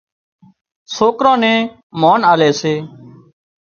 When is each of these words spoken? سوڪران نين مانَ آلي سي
سوڪران 0.95 1.37
نين 1.43 1.61
مانَ 2.01 2.19
آلي 2.31 2.51
سي 2.61 2.73